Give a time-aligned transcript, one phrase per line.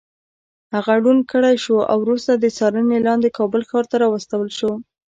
[0.73, 4.71] هغه ړوند کړی شو او وروسته د څارنې لاندې کابل ښار ته راوستل شو.